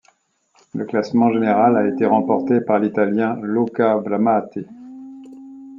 [0.73, 4.65] Le classement général a été remporté par l'Italien Luca Bramati.